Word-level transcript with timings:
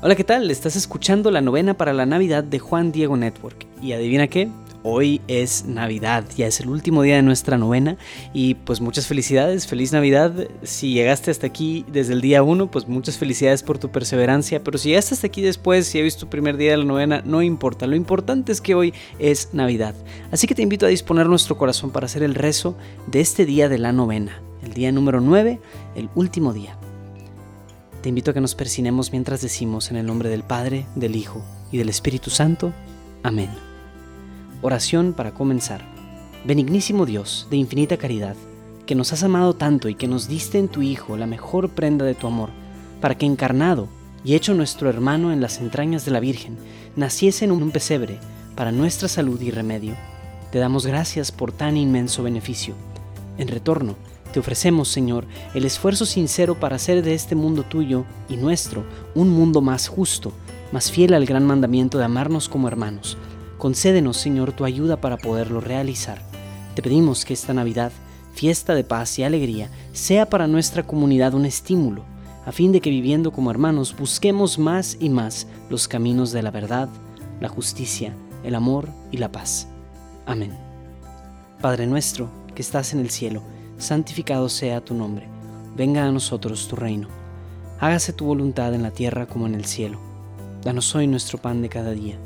Hola, 0.00 0.14
¿qué 0.14 0.22
tal? 0.22 0.48
Estás 0.48 0.76
escuchando 0.76 1.32
la 1.32 1.40
novena 1.40 1.76
para 1.76 1.92
la 1.92 2.06
Navidad 2.06 2.44
de 2.44 2.60
Juan 2.60 2.92
Diego 2.92 3.16
Network. 3.16 3.66
Y 3.82 3.90
adivina 3.90 4.28
qué, 4.28 4.48
hoy 4.84 5.20
es 5.26 5.64
Navidad, 5.64 6.24
ya 6.36 6.46
es 6.46 6.60
el 6.60 6.68
último 6.68 7.02
día 7.02 7.16
de 7.16 7.22
nuestra 7.22 7.58
novena 7.58 7.96
y 8.32 8.54
pues 8.54 8.80
muchas 8.80 9.08
felicidades, 9.08 9.66
feliz 9.66 9.92
Navidad. 9.92 10.32
Si 10.62 10.92
llegaste 10.92 11.32
hasta 11.32 11.48
aquí 11.48 11.84
desde 11.88 12.12
el 12.12 12.20
día 12.20 12.44
1, 12.44 12.70
pues 12.70 12.86
muchas 12.86 13.18
felicidades 13.18 13.64
por 13.64 13.78
tu 13.78 13.90
perseverancia, 13.90 14.62
pero 14.62 14.78
si 14.78 14.90
llegaste 14.90 15.14
hasta 15.14 15.26
aquí 15.26 15.42
después, 15.42 15.88
si 15.88 16.00
visto 16.00 16.26
tu 16.26 16.30
primer 16.30 16.56
día 16.58 16.70
de 16.70 16.76
la 16.76 16.84
novena, 16.84 17.22
no 17.26 17.42
importa, 17.42 17.88
lo 17.88 17.96
importante 17.96 18.52
es 18.52 18.60
que 18.60 18.76
hoy 18.76 18.94
es 19.18 19.48
Navidad. 19.52 19.96
Así 20.30 20.46
que 20.46 20.54
te 20.54 20.62
invito 20.62 20.86
a 20.86 20.90
disponer 20.90 21.26
nuestro 21.26 21.58
corazón 21.58 21.90
para 21.90 22.06
hacer 22.06 22.22
el 22.22 22.36
rezo 22.36 22.76
de 23.08 23.20
este 23.20 23.46
día 23.46 23.68
de 23.68 23.78
la 23.78 23.90
novena, 23.90 24.40
el 24.62 24.74
día 24.74 24.92
número 24.92 25.20
9, 25.20 25.58
el 25.96 26.08
último 26.14 26.52
día. 26.52 26.78
Te 28.02 28.10
invito 28.10 28.30
a 28.30 28.34
que 28.34 28.40
nos 28.40 28.54
persinemos 28.54 29.10
mientras 29.10 29.40
decimos 29.40 29.90
en 29.90 29.96
el 29.96 30.06
nombre 30.06 30.28
del 30.28 30.44
Padre, 30.44 30.86
del 30.94 31.16
Hijo 31.16 31.42
y 31.72 31.78
del 31.78 31.88
Espíritu 31.88 32.30
Santo. 32.30 32.72
Amén. 33.24 33.50
Oración 34.62 35.14
para 35.14 35.34
comenzar. 35.34 35.84
Benignísimo 36.44 37.06
Dios, 37.06 37.48
de 37.50 37.56
infinita 37.56 37.96
caridad, 37.96 38.36
que 38.86 38.94
nos 38.94 39.12
has 39.12 39.24
amado 39.24 39.54
tanto 39.54 39.88
y 39.88 39.96
que 39.96 40.06
nos 40.06 40.28
diste 40.28 40.58
en 40.58 40.68
tu 40.68 40.80
Hijo 40.80 41.16
la 41.16 41.26
mejor 41.26 41.70
prenda 41.70 42.04
de 42.04 42.14
tu 42.14 42.28
amor, 42.28 42.50
para 43.00 43.18
que 43.18 43.26
encarnado 43.26 43.88
y 44.24 44.34
hecho 44.34 44.54
nuestro 44.54 44.88
hermano 44.88 45.32
en 45.32 45.40
las 45.40 45.58
entrañas 45.58 46.04
de 46.04 46.12
la 46.12 46.20
Virgen, 46.20 46.56
naciese 46.94 47.46
en 47.46 47.50
un 47.50 47.72
pesebre 47.72 48.20
para 48.54 48.70
nuestra 48.70 49.08
salud 49.08 49.40
y 49.40 49.50
remedio. 49.50 49.96
Te 50.52 50.58
damos 50.58 50.86
gracias 50.86 51.32
por 51.32 51.50
tan 51.50 51.76
inmenso 51.76 52.22
beneficio. 52.22 52.74
En 53.38 53.48
retorno, 53.48 53.96
te 54.32 54.40
ofrecemos, 54.40 54.88
Señor, 54.88 55.26
el 55.54 55.64
esfuerzo 55.64 56.04
sincero 56.04 56.58
para 56.58 56.76
hacer 56.76 57.02
de 57.02 57.14
este 57.14 57.34
mundo 57.34 57.62
tuyo 57.62 58.04
y 58.28 58.36
nuestro 58.36 58.84
un 59.14 59.30
mundo 59.30 59.60
más 59.60 59.88
justo, 59.88 60.32
más 60.72 60.90
fiel 60.90 61.14
al 61.14 61.24
gran 61.24 61.46
mandamiento 61.46 61.98
de 61.98 62.04
amarnos 62.04 62.48
como 62.48 62.68
hermanos. 62.68 63.16
Concédenos, 63.56 64.18
Señor, 64.18 64.52
tu 64.52 64.64
ayuda 64.64 65.00
para 65.00 65.16
poderlo 65.16 65.60
realizar. 65.60 66.22
Te 66.74 66.82
pedimos 66.82 67.24
que 67.24 67.34
esta 67.34 67.54
Navidad, 67.54 67.90
fiesta 68.34 68.74
de 68.74 68.84
paz 68.84 69.18
y 69.18 69.24
alegría, 69.24 69.70
sea 69.92 70.28
para 70.28 70.46
nuestra 70.46 70.82
comunidad 70.82 71.34
un 71.34 71.46
estímulo, 71.46 72.04
a 72.44 72.52
fin 72.52 72.70
de 72.70 72.80
que 72.80 72.90
viviendo 72.90 73.32
como 73.32 73.50
hermanos 73.50 73.96
busquemos 73.98 74.58
más 74.58 74.96
y 75.00 75.08
más 75.08 75.46
los 75.70 75.88
caminos 75.88 76.32
de 76.32 76.42
la 76.42 76.50
verdad, 76.50 76.88
la 77.40 77.48
justicia, 77.48 78.14
el 78.44 78.54
amor 78.54 78.88
y 79.10 79.16
la 79.16 79.32
paz. 79.32 79.68
Amén. 80.26 80.56
Padre 81.60 81.86
nuestro, 81.86 82.30
que 82.54 82.62
estás 82.62 82.92
en 82.92 83.00
el 83.00 83.10
cielo, 83.10 83.42
santificado 83.78 84.48
sea 84.48 84.84
tu 84.84 84.94
nombre, 84.94 85.28
venga 85.76 86.04
a 86.04 86.10
nosotros 86.10 86.66
tu 86.68 86.76
reino, 86.76 87.08
hágase 87.78 88.12
tu 88.12 88.26
voluntad 88.26 88.74
en 88.74 88.82
la 88.82 88.90
tierra 88.90 89.26
como 89.26 89.46
en 89.46 89.54
el 89.54 89.64
cielo. 89.64 90.00
Danos 90.62 90.94
hoy 90.96 91.06
nuestro 91.06 91.38
pan 91.38 91.62
de 91.62 91.68
cada 91.68 91.92
día. 91.92 92.18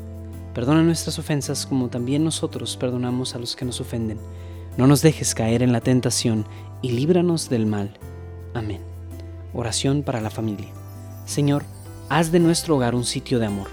Perdona 0.55 0.81
nuestras 0.81 1.19
ofensas 1.19 1.65
como 1.65 1.89
también 1.89 2.23
nosotros 2.23 2.75
perdonamos 2.75 3.35
a 3.35 3.39
los 3.39 3.55
que 3.55 3.65
nos 3.65 3.79
ofenden. 3.79 4.19
No 4.77 4.87
nos 4.87 5.03
dejes 5.03 5.35
caer 5.35 5.61
en 5.61 5.71
la 5.71 5.81
tentación 5.81 6.45
y 6.81 6.91
líbranos 6.91 7.49
del 7.49 7.67
mal. 7.67 7.97
Amén. 8.55 8.81
Oración 9.53 10.01
para 10.01 10.21
la 10.21 10.31
familia. 10.31 10.69
Señor, 11.25 11.63
haz 12.09 12.31
de 12.31 12.39
nuestro 12.39 12.75
hogar 12.75 12.95
un 12.95 13.05
sitio 13.05 13.37
de 13.37 13.45
amor, 13.45 13.69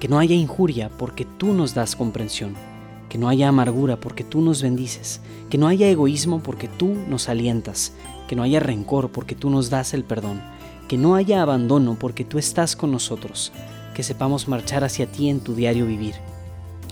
que 0.00 0.08
no 0.08 0.18
haya 0.18 0.34
injuria 0.34 0.88
porque 0.88 1.24
tú 1.24 1.52
nos 1.52 1.74
das 1.74 1.94
comprensión 1.94 2.69
que 3.10 3.18
no 3.18 3.28
haya 3.28 3.48
amargura 3.48 3.98
porque 3.98 4.22
tú 4.22 4.40
nos 4.40 4.62
bendices, 4.62 5.20
que 5.50 5.58
no 5.58 5.66
haya 5.66 5.88
egoísmo 5.88 6.42
porque 6.42 6.68
tú 6.68 6.96
nos 7.08 7.28
alientas, 7.28 7.92
que 8.28 8.36
no 8.36 8.44
haya 8.44 8.60
rencor 8.60 9.10
porque 9.10 9.34
tú 9.34 9.50
nos 9.50 9.68
das 9.68 9.92
el 9.92 10.04
perdón, 10.04 10.40
que 10.88 10.96
no 10.96 11.16
haya 11.16 11.42
abandono 11.42 11.96
porque 11.98 12.24
tú 12.24 12.38
estás 12.38 12.76
con 12.76 12.92
nosotros, 12.92 13.52
que 13.94 14.04
sepamos 14.04 14.46
marchar 14.46 14.84
hacia 14.84 15.10
ti 15.10 15.28
en 15.28 15.40
tu 15.40 15.56
diario 15.56 15.86
vivir. 15.86 16.14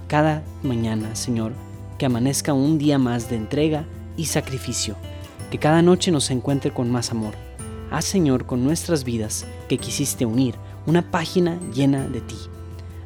Cada 0.08 0.42
mañana, 0.64 1.14
Señor, 1.14 1.52
que 1.98 2.06
amanezca 2.06 2.52
un 2.52 2.78
día 2.78 2.98
más 2.98 3.30
de 3.30 3.36
entrega 3.36 3.86
y 4.16 4.26
sacrificio, 4.26 4.96
que 5.52 5.58
cada 5.58 5.82
noche 5.82 6.10
nos 6.10 6.32
encuentre 6.32 6.72
con 6.72 6.90
más 6.90 7.12
amor. 7.12 7.34
Haz, 7.92 8.06
Señor, 8.06 8.44
con 8.44 8.64
nuestras 8.64 9.04
vidas 9.04 9.46
que 9.68 9.78
quisiste 9.78 10.26
unir 10.26 10.56
una 10.84 11.12
página 11.12 11.60
llena 11.72 12.08
de 12.08 12.20
ti 12.20 12.36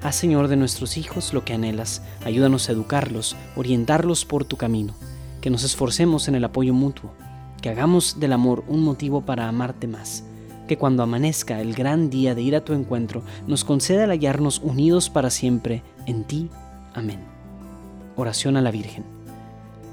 Haz, 0.02 0.16
Señor, 0.16 0.48
de 0.48 0.56
nuestros 0.56 0.96
hijos 0.96 1.32
lo 1.32 1.44
que 1.44 1.54
anhelas. 1.54 2.02
Ayúdanos 2.24 2.68
a 2.68 2.72
educarlos, 2.72 3.36
orientarlos 3.54 4.24
por 4.24 4.44
tu 4.44 4.56
camino. 4.56 4.94
Que 5.40 5.48
nos 5.48 5.62
esforcemos 5.62 6.26
en 6.26 6.34
el 6.34 6.44
apoyo 6.44 6.74
mutuo. 6.74 7.12
Que 7.60 7.68
hagamos 7.68 8.18
del 8.18 8.32
amor 8.32 8.64
un 8.66 8.82
motivo 8.82 9.20
para 9.20 9.48
amarte 9.48 9.86
más. 9.86 10.24
Que 10.66 10.76
cuando 10.76 11.04
amanezca 11.04 11.60
el 11.60 11.74
gran 11.74 12.10
día 12.10 12.34
de 12.34 12.42
ir 12.42 12.56
a 12.56 12.64
tu 12.64 12.72
encuentro, 12.72 13.22
nos 13.46 13.62
conceda 13.62 14.02
el 14.02 14.10
hallarnos 14.10 14.58
unidos 14.58 15.08
para 15.08 15.30
siempre 15.30 15.84
en 16.06 16.24
ti. 16.24 16.50
Amén. 16.94 17.20
Oración 18.16 18.56
a 18.56 18.60
la 18.60 18.72
Virgen. 18.72 19.04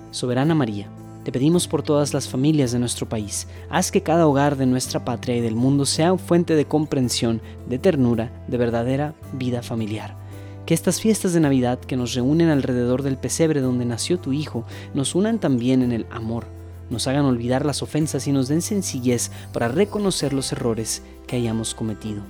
Soberana 0.10 0.56
María, 0.56 0.90
te 1.30 1.34
pedimos 1.34 1.68
por 1.68 1.84
todas 1.84 2.12
las 2.12 2.28
familias 2.28 2.72
de 2.72 2.80
nuestro 2.80 3.08
país, 3.08 3.46
haz 3.70 3.92
que 3.92 4.02
cada 4.02 4.26
hogar 4.26 4.58
de 4.58 4.66
nuestra 4.66 5.06
patria 5.06 5.36
y 5.36 5.42
del 5.42 5.54
mundo 5.54 5.86
sea 5.86 6.18
fuente 6.18 6.56
de 6.56 6.66
comprensión, 6.66 7.40
de 7.68 7.78
ternura, 7.78 8.32
de 8.48 8.58
verdadera 8.58 9.14
vida 9.34 9.62
familiar. 9.62 10.18
Que 10.66 10.74
estas 10.74 11.00
fiestas 11.00 11.32
de 11.34 11.40
Navidad 11.40 11.80
que 11.80 11.96
nos 11.96 12.16
reúnen 12.16 12.50
alrededor 12.50 13.04
del 13.04 13.20
pesebre 13.20 13.62
donde 13.62 13.86
nació 13.86 14.18
tu 14.18 14.34
Hijo 14.34 14.66
nos 14.96 15.14
unan 15.14 15.38
también 15.38 15.84
en 15.84 15.92
el 15.92 16.08
amor, 16.10 16.48
nos 16.90 17.06
hagan 17.06 17.26
olvidar 17.26 17.64
las 17.64 17.84
ofensas 17.84 18.26
y 18.26 18.32
nos 18.32 18.48
den 18.48 18.64
sencillez 18.64 19.30
para 19.54 19.68
reconocer 19.68 20.34
los 20.34 20.52
errores 20.52 21.04
que 21.28 21.36
hayamos 21.36 21.76
cometido. 21.76 22.24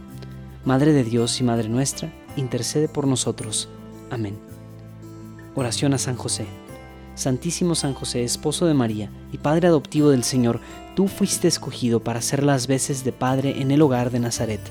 Madre 0.65 0.91
de 0.91 1.05
Dios 1.05 1.39
y 1.39 1.45
Madre 1.45 1.69
nuestra, 1.69 2.11
intercede 2.35 2.89
por 2.89 3.07
nosotros. 3.07 3.69
Amén. 4.09 4.37
Oración 5.55 5.93
a 5.93 5.97
San 5.97 6.17
José. 6.17 6.47
Santísimo 7.19 7.75
San 7.75 7.93
José, 7.93 8.23
esposo 8.23 8.65
de 8.65 8.73
María 8.73 9.09
y 9.33 9.39
Padre 9.39 9.67
adoptivo 9.67 10.09
del 10.09 10.23
Señor, 10.23 10.61
tú 10.95 11.09
fuiste 11.09 11.49
escogido 11.49 12.01
para 12.01 12.21
ser 12.21 12.43
las 12.43 12.67
veces 12.67 13.03
de 13.03 13.11
Padre 13.11 13.61
en 13.61 13.71
el 13.71 13.81
hogar 13.81 14.09
de 14.09 14.21
Nazaret. 14.21 14.61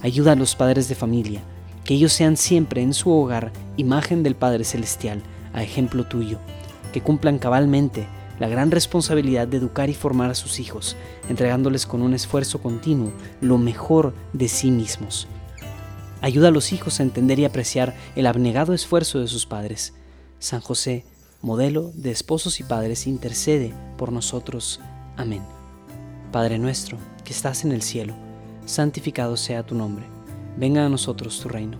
Ayuda 0.00 0.30
a 0.30 0.36
los 0.36 0.54
padres 0.54 0.88
de 0.88 0.94
familia, 0.94 1.42
que 1.82 1.94
ellos 1.94 2.12
sean 2.12 2.36
siempre 2.36 2.82
en 2.82 2.94
su 2.94 3.10
hogar 3.10 3.50
imagen 3.76 4.22
del 4.22 4.36
Padre 4.36 4.62
Celestial, 4.62 5.24
a 5.52 5.64
ejemplo 5.64 6.06
tuyo, 6.06 6.38
que 6.92 7.00
cumplan 7.00 7.40
cabalmente 7.40 8.06
la 8.38 8.46
gran 8.46 8.70
responsabilidad 8.70 9.48
de 9.48 9.56
educar 9.56 9.90
y 9.90 9.94
formar 9.94 10.30
a 10.30 10.36
sus 10.36 10.60
hijos, 10.60 10.94
entregándoles 11.28 11.84
con 11.84 12.02
un 12.02 12.14
esfuerzo 12.14 12.62
continuo 12.62 13.12
lo 13.40 13.58
mejor 13.58 14.14
de 14.32 14.46
sí 14.46 14.70
mismos. 14.70 15.26
Ayuda 16.20 16.46
a 16.46 16.52
los 16.52 16.72
hijos 16.72 17.00
a 17.00 17.02
entender 17.02 17.40
y 17.40 17.44
apreciar 17.44 17.96
el 18.14 18.28
abnegado 18.28 18.72
esfuerzo 18.72 19.18
de 19.18 19.26
sus 19.26 19.46
padres. 19.46 19.94
San 20.38 20.60
José, 20.60 21.04
modelo 21.40 21.92
de 21.94 22.10
esposos 22.10 22.58
y 22.60 22.64
padres, 22.64 23.06
intercede 23.06 23.72
por 23.96 24.12
nosotros. 24.12 24.80
Amén. 25.16 25.42
Padre 26.32 26.58
nuestro, 26.58 26.98
que 27.24 27.32
estás 27.32 27.64
en 27.64 27.72
el 27.72 27.82
cielo, 27.82 28.14
santificado 28.66 29.36
sea 29.36 29.64
tu 29.64 29.74
nombre. 29.74 30.04
Venga 30.56 30.84
a 30.84 30.88
nosotros 30.88 31.40
tu 31.40 31.48
reino. 31.48 31.78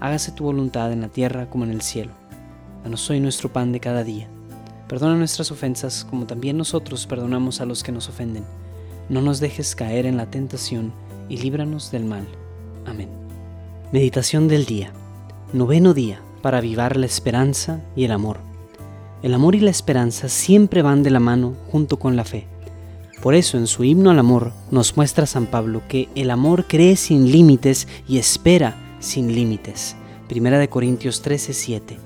Hágase 0.00 0.32
tu 0.32 0.44
voluntad 0.44 0.92
en 0.92 1.00
la 1.00 1.08
tierra 1.08 1.50
como 1.50 1.64
en 1.64 1.70
el 1.70 1.82
cielo. 1.82 2.12
Danos 2.84 3.08
hoy 3.10 3.20
nuestro 3.20 3.52
pan 3.52 3.72
de 3.72 3.80
cada 3.80 4.04
día. 4.04 4.28
Perdona 4.88 5.16
nuestras 5.16 5.50
ofensas 5.50 6.04
como 6.08 6.26
también 6.26 6.56
nosotros 6.56 7.06
perdonamos 7.06 7.60
a 7.60 7.66
los 7.66 7.82
que 7.82 7.92
nos 7.92 8.08
ofenden. 8.08 8.44
No 9.08 9.20
nos 9.20 9.40
dejes 9.40 9.74
caer 9.74 10.06
en 10.06 10.16
la 10.16 10.30
tentación 10.30 10.92
y 11.28 11.38
líbranos 11.38 11.90
del 11.90 12.04
mal. 12.04 12.26
Amén. 12.86 13.08
Meditación 13.92 14.48
del 14.48 14.64
día. 14.64 14.92
Noveno 15.52 15.92
día 15.92 16.20
para 16.40 16.58
avivar 16.58 16.96
la 16.96 17.06
esperanza 17.06 17.80
y 17.94 18.04
el 18.04 18.12
amor. 18.12 18.51
El 19.22 19.34
amor 19.34 19.54
y 19.54 19.60
la 19.60 19.70
esperanza 19.70 20.28
siempre 20.28 20.82
van 20.82 21.04
de 21.04 21.10
la 21.10 21.20
mano 21.20 21.54
junto 21.70 21.96
con 21.96 22.16
la 22.16 22.24
fe. 22.24 22.48
Por 23.22 23.36
eso 23.36 23.56
en 23.56 23.68
su 23.68 23.84
himno 23.84 24.10
al 24.10 24.18
amor 24.18 24.52
nos 24.72 24.96
muestra 24.96 25.26
San 25.26 25.46
Pablo 25.46 25.82
que 25.88 26.08
el 26.16 26.28
amor 26.28 26.66
cree 26.66 26.96
sin 26.96 27.30
límites 27.30 27.86
y 28.08 28.18
espera 28.18 28.74
sin 28.98 29.32
límites. 29.32 29.94
Primera 30.28 30.58
de 30.58 30.68
Corintios 30.68 31.22
13:7. 31.22 31.98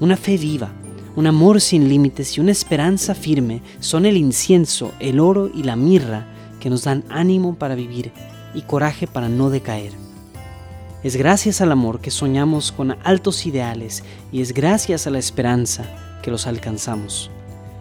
Una 0.00 0.16
fe 0.16 0.38
viva, 0.38 0.72
un 1.16 1.26
amor 1.26 1.60
sin 1.60 1.90
límites 1.90 2.38
y 2.38 2.40
una 2.40 2.52
esperanza 2.52 3.14
firme 3.14 3.60
son 3.80 4.06
el 4.06 4.16
incienso, 4.16 4.92
el 5.00 5.20
oro 5.20 5.50
y 5.54 5.64
la 5.64 5.76
mirra 5.76 6.26
que 6.60 6.70
nos 6.70 6.84
dan 6.84 7.04
ánimo 7.10 7.56
para 7.56 7.74
vivir 7.74 8.10
y 8.54 8.62
coraje 8.62 9.06
para 9.06 9.28
no 9.28 9.50
decaer. 9.50 9.92
Es 11.02 11.16
gracias 11.16 11.60
al 11.60 11.72
amor 11.72 12.00
que 12.00 12.10
soñamos 12.10 12.72
con 12.72 12.96
altos 13.04 13.44
ideales 13.44 14.02
y 14.32 14.40
es 14.40 14.54
gracias 14.54 15.06
a 15.06 15.10
la 15.10 15.18
esperanza 15.18 15.84
que 16.24 16.30
los 16.30 16.46
alcanzamos. 16.46 17.30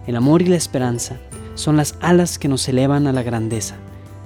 El 0.06 0.18
amor 0.18 0.42
y 0.42 0.48
la 0.48 0.58
esperanza 0.58 1.18
son 1.56 1.78
las 1.78 1.96
alas 2.02 2.38
que 2.38 2.50
nos 2.50 2.68
elevan 2.68 3.08
a 3.08 3.14
la 3.14 3.24
grandeza, 3.24 3.76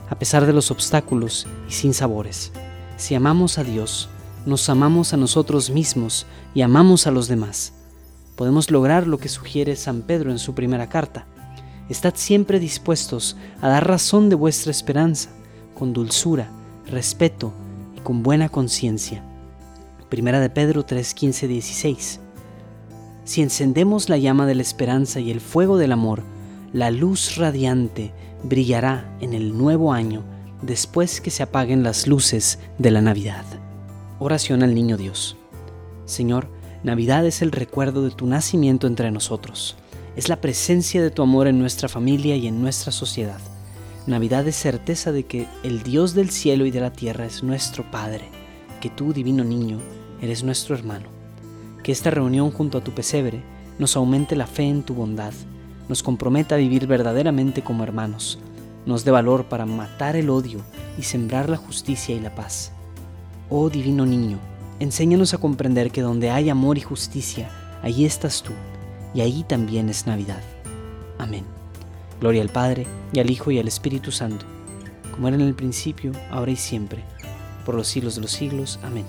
a 0.10 0.18
pesar 0.18 0.48
de 0.48 0.54
los 0.54 0.72
obstáculos 0.72 1.46
y 1.70 1.74
sin 1.74 1.94
sabores. 1.94 2.52
Si 2.98 3.14
amamos 3.14 3.60
a 3.60 3.64
Dios, 3.64 4.10
nos 4.48 4.70
amamos 4.70 5.14
a 5.14 5.18
nosotros 5.18 5.70
mismos 5.70 6.26
y 6.56 6.64
amamos 6.64 7.06
a 7.06 7.12
los 7.12 7.28
demás. 7.28 7.74
Podemos 8.36 8.72
lograr 8.72 9.06
lo 9.06 9.20
que 9.20 9.30
sugiere 9.30 9.76
San 9.76 10.02
Pedro 10.02 10.32
en 10.32 10.40
su 10.40 10.56
primera 10.56 10.90
carta. 10.90 11.28
Estad 11.88 12.16
siempre 12.16 12.60
dispuestos 12.60 13.38
a 13.62 13.70
dar 13.70 13.88
razón 13.88 14.30
de 14.30 14.36
vuestra 14.36 14.72
esperanza, 14.72 15.30
con 15.76 15.94
dulzura, 15.94 16.50
respeto 16.88 17.54
con 18.02 18.24
buena 18.24 18.50
conciencia. 18.50 19.22
Primera 20.10 20.40
de 20.40 20.50
Pedro 20.50 20.84
3, 20.84 21.14
15, 21.14 21.48
16. 21.48 22.27
Si 23.28 23.42
encendemos 23.42 24.08
la 24.08 24.18
llama 24.18 24.46
de 24.46 24.56
la 24.56 24.62
esperanza 24.62 25.20
y 25.20 25.32
el 25.32 25.42
fuego 25.42 25.78
del 25.78 25.92
amor, 25.92 26.24
la 26.72 26.92
luz 26.92 27.36
radiante 27.36 28.14
brillará 28.42 29.18
en 29.20 29.34
el 29.34 29.58
nuevo 29.58 29.92
año 29.92 30.24
después 30.62 31.20
que 31.20 31.30
se 31.30 31.44
apaguen 31.44 31.84
las 31.84 32.08
luces 32.08 32.58
de 32.78 32.90
la 32.90 33.02
Navidad. 33.02 33.44
Oración 34.20 34.64
al 34.64 34.74
Niño 34.74 34.96
Dios. 34.96 35.36
Señor, 36.06 36.48
Navidad 36.86 37.26
es 37.26 37.42
el 37.42 37.52
recuerdo 37.52 38.02
de 38.02 38.12
tu 38.12 38.28
nacimiento 38.28 38.88
entre 38.88 39.12
nosotros. 39.12 39.76
Es 40.16 40.30
la 40.30 40.40
presencia 40.40 41.02
de 41.02 41.12
tu 41.12 41.22
amor 41.22 41.48
en 41.48 41.60
nuestra 41.60 41.90
familia 41.90 42.38
y 42.38 42.48
en 42.48 42.62
nuestra 42.62 42.94
sociedad. 42.94 43.42
Navidad 44.06 44.48
es 44.48 44.56
certeza 44.56 45.12
de 45.12 45.26
que 45.26 45.48
el 45.64 45.84
Dios 45.84 46.14
del 46.14 46.30
cielo 46.30 46.66
y 46.66 46.72
de 46.72 46.80
la 46.80 46.94
tierra 46.94 47.26
es 47.26 47.44
nuestro 47.44 47.92
Padre, 47.92 48.30
que 48.80 48.90
tú, 48.90 49.12
divino 49.12 49.44
niño, 49.44 49.80
eres 50.22 50.46
nuestro 50.46 50.76
hermano. 50.76 51.17
Que 51.88 51.94
esta 51.94 52.12
reunión 52.12 52.52
junto 52.52 52.78
a 52.78 52.84
tu 52.84 52.92
pesebre 52.92 53.42
nos 53.80 53.96
aumente 53.96 54.36
la 54.36 54.46
fe 54.46 54.64
en 54.64 54.84
tu 54.84 54.94
bondad, 54.94 55.32
nos 55.88 56.04
comprometa 56.04 56.56
a 56.56 56.58
vivir 56.58 56.86
verdaderamente 56.86 57.64
como 57.64 57.82
hermanos, 57.82 58.40
nos 58.86 59.06
dé 59.06 59.12
valor 59.12 59.46
para 59.46 59.66
matar 59.66 60.18
el 60.18 60.30
odio 60.30 60.60
y 60.98 61.04
sembrar 61.04 61.48
la 61.48 61.56
justicia 61.56 62.14
y 62.14 62.20
la 62.20 62.36
paz. 62.36 62.74
Oh 63.50 63.70
divino 63.70 64.06
niño, 64.06 64.38
enséñanos 64.82 65.34
a 65.34 65.38
comprender 65.38 65.90
que 65.90 66.02
donde 66.02 66.30
hay 66.30 66.50
amor 66.50 66.78
y 66.78 66.82
justicia, 66.82 67.50
allí 67.82 68.04
estás 68.04 68.44
tú, 68.44 68.52
y 69.14 69.22
ahí 69.22 69.46
también 69.48 69.88
es 69.88 70.06
Navidad. 70.06 70.44
Amén. 71.18 71.46
Gloria 72.20 72.42
al 72.42 72.50
Padre, 72.50 72.86
y 73.14 73.22
al 73.22 73.32
Hijo, 73.32 73.50
y 73.50 73.60
al 73.60 73.68
Espíritu 73.70 74.12
Santo, 74.12 74.46
como 75.12 75.30
era 75.30 75.38
en 75.38 75.44
el 75.44 75.56
principio, 75.56 76.12
ahora 76.32 76.52
y 76.52 76.58
siempre, 76.58 77.06
por 77.66 77.76
los 77.76 77.88
siglos 77.88 78.16
de 78.16 78.24
los 78.24 78.32
siglos. 78.32 78.78
Amén. 78.84 79.06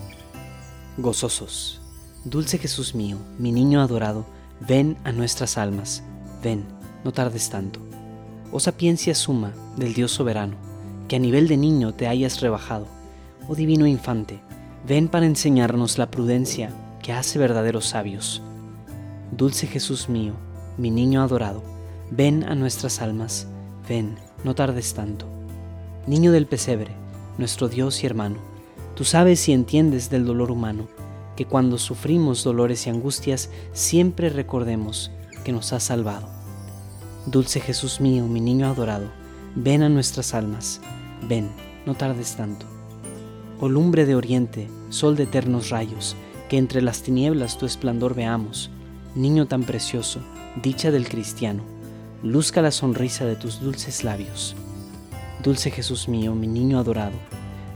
Gozosos, 0.97 1.81
dulce 2.25 2.59
Jesús 2.59 2.94
mío, 2.94 3.17
mi 3.38 3.53
niño 3.53 3.81
adorado, 3.81 4.26
ven 4.61 4.97
a 5.05 5.12
nuestras 5.12 5.59
almas, 5.59 6.03
ven, 6.43 6.65
no 7.05 7.12
tardes 7.12 7.50
tanto. 7.50 7.81
Oh 8.53 8.61
sapiencia 8.61 9.15
suma 9.15 9.53
del 9.76 9.94
Dios 9.94 10.12
soberano, 10.12 10.56
que 11.09 11.17
a 11.17 11.19
nivel 11.19 11.49
de 11.49 11.56
niño 11.56 11.94
te 11.94 12.06
hayas 12.06 12.41
rebajado. 12.41 12.87
Oh 13.49 13.55
divino 13.55 13.87
infante, 13.87 14.41
ven 14.87 15.09
para 15.09 15.26
enseñarnos 15.26 15.99
la 15.99 16.11
prudencia 16.11 16.70
que 17.03 17.12
hace 17.12 17.38
verdaderos 17.38 17.87
sabios. 17.87 18.43
Dulce 19.32 19.67
Jesús 19.67 20.09
mío, 20.09 20.35
mi 20.76 20.91
niño 20.91 21.23
adorado, 21.23 21.62
Ven 22.11 22.44
a 22.44 22.55
nuestras 22.55 23.03
almas, 23.03 23.47
ven, 23.87 24.17
no 24.43 24.55
tardes 24.55 24.94
tanto. 24.94 25.26
Niño 26.06 26.32
del 26.32 26.47
pesebre, 26.47 26.93
nuestro 27.37 27.69
Dios 27.69 28.03
y 28.03 28.06
hermano, 28.06 28.38
tú 28.94 29.05
sabes 29.05 29.47
y 29.49 29.53
entiendes 29.53 30.09
del 30.09 30.25
dolor 30.25 30.50
humano, 30.50 30.88
que 31.38 31.46
cuando 31.46 31.79
sufrimos 31.79 32.43
dolores 32.43 32.85
y 32.85 32.90
angustias 32.90 33.49
siempre 33.73 34.29
recordemos 34.29 35.12
que 35.44 35.52
nos 35.52 35.73
has 35.73 35.85
salvado. 35.85 36.29
Dulce 37.26 37.61
Jesús 37.61 38.00
mío, 38.00 38.26
mi 38.26 38.40
niño 38.40 38.67
adorado, 38.67 39.06
ven 39.55 39.85
a 39.85 39.88
nuestras 39.88 40.35
almas, 40.35 40.81
ven, 41.29 41.49
no 41.87 41.94
tardes 41.94 42.35
tanto. 42.35 42.67
Oh 43.61 43.69
lumbre 43.69 44.05
de 44.05 44.17
oriente, 44.17 44.69
sol 44.88 45.14
de 45.14 45.23
eternos 45.23 45.70
rayos, 45.70 46.17
que 46.49 46.56
entre 46.56 46.82
las 46.82 47.05
tinieblas 47.05 47.56
tu 47.56 47.67
esplendor 47.67 48.17
veamos, 48.17 48.73
niño 49.14 49.46
tan 49.46 49.62
precioso, 49.62 50.19
dicha 50.61 50.90
del 50.90 51.08
cristiano 51.08 51.62
luzca 52.25 52.62
la 52.62 52.73
sonrisa 52.73 53.26
de 53.26 53.37
tus 53.37 53.61
dulces 53.61 54.02
labios. 54.02 54.56
Dulce 55.44 55.70
Jesús 55.70 56.08
mío, 56.08 56.35
mi 56.35 56.49
niño 56.49 56.81
adorado, 56.81 57.17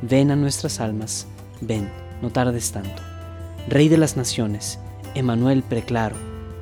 ven 0.03 0.33
a 0.33 0.35
nuestras 0.35 0.81
almas, 0.81 1.29
ven, 1.61 1.89
no 2.21 2.31
tardes 2.31 2.73
tanto. 2.73 3.12
Rey 3.69 3.89
de 3.89 3.99
las 3.99 4.17
naciones, 4.17 4.79
Emanuel 5.15 5.63
preclaro, 5.63 6.17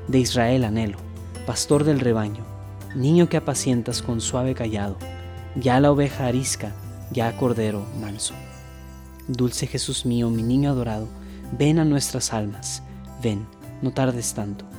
de 0.08 0.19
Israel 0.19 0.64
anhelo, 0.64 0.99
pastor 1.47 1.85
del 1.85 2.00
rebaño, 2.00 2.44
niño 2.94 3.29
que 3.29 3.37
apacientas 3.37 4.02
con 4.02 4.20
suave 4.20 4.55
callado, 4.55 4.97
ya 5.56 5.81
la 5.81 5.91
oveja 5.91 6.26
arisca, 6.26 6.73
ya 7.11 7.37
cordero 7.37 7.85
manso. 8.00 8.35
Dulce 9.29 9.67
Jesús 9.67 10.06
mío, 10.06 10.31
mi 10.31 10.43
niño 10.43 10.70
adorado, 10.70 11.08
ven 11.56 11.79
a 11.79 11.85
nuestras 11.85 12.32
almas, 12.32 12.82
ven, 13.23 13.47
no 13.82 13.93
tardes 13.93 14.35
tanto 14.35 14.70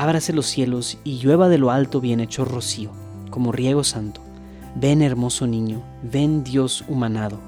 ábrase 0.00 0.32
los 0.32 0.46
cielos 0.46 0.98
y 1.04 1.18
llueva 1.18 1.50
de 1.50 1.58
lo 1.58 1.70
alto 1.70 2.00
bien 2.00 2.20
hecho 2.20 2.46
rocío, 2.46 2.90
como 3.30 3.52
riego 3.52 3.84
santo. 3.84 4.22
Ven 4.74 5.02
hermoso 5.02 5.46
niño, 5.46 5.82
ven 6.02 6.42
Dios 6.42 6.84
humanado, 6.88 7.38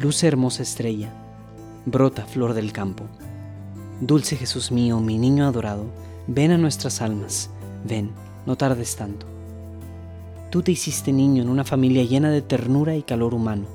luce 0.00 0.26
hermosa 0.26 0.64
estrella, 0.64 1.12
brota 1.86 2.24
flor 2.26 2.54
del 2.54 2.72
campo. 2.72 3.04
Dulce 4.02 4.36
Jesús 4.36 4.72
mío, 4.72 4.98
mi 4.98 5.16
niño 5.16 5.46
adorado, 5.46 5.84
ven 6.26 6.50
a 6.50 6.58
nuestras 6.58 7.00
almas, 7.00 7.50
ven, 7.88 8.10
no 8.46 8.56
tardes 8.56 8.96
tanto. 8.96 9.26
Tú 10.50 10.60
te 10.60 10.72
hiciste 10.72 11.12
niño 11.12 11.40
en 11.40 11.48
una 11.48 11.62
familia 11.62 12.02
llena 12.02 12.32
de 12.32 12.42
ternura 12.42 12.96
y 12.96 13.04
calor 13.04 13.32
humano. 13.32 13.66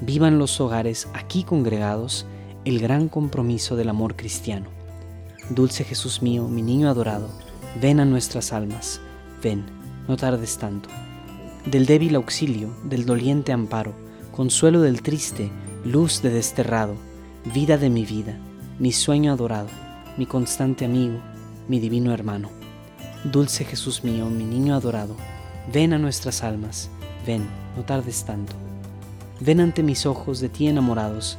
Vivan 0.00 0.38
los 0.38 0.62
hogares 0.62 1.08
aquí 1.12 1.44
congregados 1.44 2.24
el 2.64 2.78
gran 2.78 3.10
compromiso 3.10 3.76
del 3.76 3.90
amor 3.90 4.16
cristiano. 4.16 4.68
Dulce 5.50 5.84
Jesús 5.84 6.22
mío, 6.22 6.48
mi 6.48 6.62
niño 6.62 6.88
adorado, 6.88 7.28
ven 7.78 8.00
a 8.00 8.06
nuestras 8.06 8.54
almas, 8.54 9.02
ven, 9.42 9.66
no 10.08 10.16
tardes 10.16 10.56
tanto. 10.56 10.88
Del 11.66 11.84
débil 11.84 12.14
auxilio, 12.14 12.74
del 12.84 13.04
doliente 13.04 13.52
amparo, 13.52 13.92
consuelo 14.32 14.80
del 14.80 15.02
triste, 15.02 15.50
luz 15.84 16.22
de 16.22 16.30
desterrado, 16.30 16.94
vida 17.52 17.76
de 17.76 17.90
mi 17.90 18.06
vida, 18.06 18.40
mi 18.78 18.92
sueño 18.92 19.32
adorado, 19.32 19.68
mi 20.18 20.26
constante 20.26 20.84
amigo, 20.84 21.18
mi 21.66 21.80
divino 21.80 22.12
hermano. 22.12 22.50
Dulce 23.24 23.64
Jesús 23.64 24.04
mío, 24.04 24.26
mi 24.26 24.44
niño 24.44 24.74
adorado, 24.74 25.16
ven 25.72 25.94
a 25.94 25.98
nuestras 25.98 26.42
almas, 26.42 26.90
ven, 27.26 27.46
no 27.74 27.84
tardes 27.84 28.24
tanto. 28.24 28.52
Ven 29.40 29.60
ante 29.60 29.82
mis 29.82 30.04
ojos 30.04 30.40
de 30.40 30.50
ti 30.50 30.68
enamorados, 30.68 31.38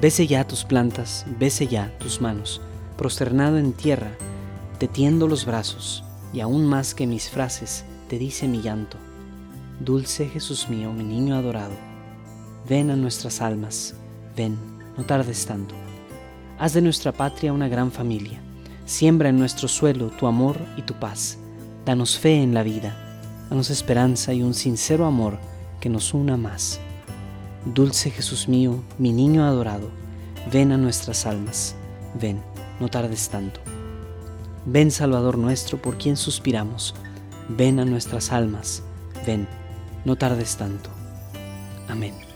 bese 0.00 0.26
ya 0.26 0.46
tus 0.46 0.64
plantas, 0.64 1.26
bese 1.38 1.66
ya 1.66 1.92
tus 1.98 2.22
manos, 2.22 2.62
prosternado 2.96 3.58
en 3.58 3.74
tierra, 3.74 4.12
te 4.78 4.88
tiendo 4.88 5.28
los 5.28 5.44
brazos, 5.44 6.02
y 6.32 6.40
aún 6.40 6.64
más 6.64 6.94
que 6.94 7.06
mis 7.06 7.28
frases 7.28 7.84
te 8.08 8.18
dice 8.18 8.48
mi 8.48 8.62
llanto. 8.62 8.96
Dulce 9.80 10.28
Jesús 10.30 10.70
mío, 10.70 10.94
mi 10.94 11.04
niño 11.04 11.36
adorado, 11.36 11.74
ven 12.66 12.90
a 12.90 12.96
nuestras 12.96 13.42
almas, 13.42 13.94
ven, 14.34 14.56
no 14.96 15.04
tardes 15.04 15.44
tanto. 15.44 15.74
Haz 16.60 16.74
de 16.74 16.82
nuestra 16.82 17.10
patria 17.12 17.54
una 17.54 17.68
gran 17.68 17.90
familia, 17.90 18.38
siembra 18.84 19.30
en 19.30 19.38
nuestro 19.38 19.66
suelo 19.66 20.10
tu 20.10 20.26
amor 20.26 20.58
y 20.76 20.82
tu 20.82 20.92
paz, 20.92 21.38
danos 21.86 22.18
fe 22.18 22.42
en 22.42 22.52
la 22.52 22.62
vida, 22.62 22.94
danos 23.48 23.70
esperanza 23.70 24.34
y 24.34 24.42
un 24.42 24.52
sincero 24.52 25.06
amor 25.06 25.38
que 25.80 25.88
nos 25.88 26.12
una 26.12 26.36
más. 26.36 26.78
Dulce 27.64 28.10
Jesús 28.10 28.46
mío, 28.46 28.82
mi 28.98 29.10
niño 29.10 29.46
adorado, 29.46 29.88
ven 30.52 30.72
a 30.72 30.76
nuestras 30.76 31.24
almas, 31.24 31.76
ven, 32.20 32.42
no 32.78 32.88
tardes 32.88 33.30
tanto. 33.30 33.60
Ven 34.66 34.90
Salvador 34.90 35.38
nuestro, 35.38 35.80
por 35.80 35.96
quien 35.96 36.18
suspiramos, 36.18 36.94
ven 37.48 37.80
a 37.80 37.86
nuestras 37.86 38.32
almas, 38.32 38.82
ven, 39.26 39.48
no 40.04 40.16
tardes 40.16 40.58
tanto. 40.58 40.90
Amén. 41.88 42.29